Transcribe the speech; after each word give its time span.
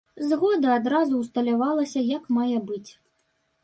Згода 0.29 0.67
адразу 0.77 1.13
ўсталявалася 1.21 2.07
як 2.17 2.23
мае 2.39 2.53
быць. 2.73 2.87